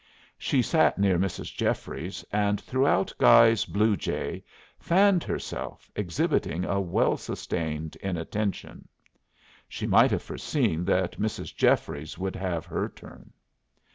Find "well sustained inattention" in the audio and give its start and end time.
6.81-8.87